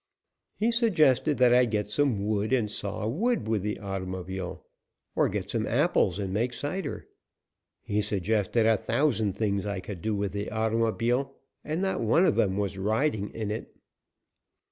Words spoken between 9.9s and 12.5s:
do with the automobile, and not one of